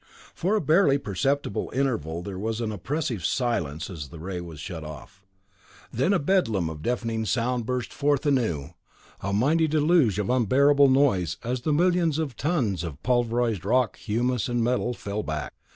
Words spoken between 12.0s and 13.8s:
of tons of pulverized